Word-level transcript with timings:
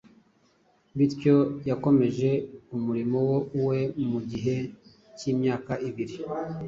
Bityo 0.97 1.35
yakomeje 1.69 2.29
umurimo 2.75 3.19
we 3.67 3.79
mu 4.09 4.19
gihe 4.29 4.55
cy’imyaka 5.17 5.71
ibiri, 5.89 6.15